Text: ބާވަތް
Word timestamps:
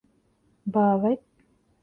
ބާވަތް 0.73 1.21